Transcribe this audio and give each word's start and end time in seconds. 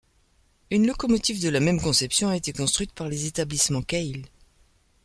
Une 0.71 0.87
locomotive 0.87 1.43
de 1.43 1.49
la 1.49 1.59
même 1.59 1.79
conception 1.79 2.29
a 2.29 2.35
été 2.35 2.53
construite 2.53 2.91
par 2.91 3.07
les 3.07 3.27
établissements 3.27 3.83
Cail. 3.83 4.23